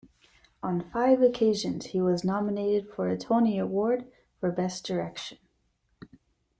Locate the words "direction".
4.83-5.37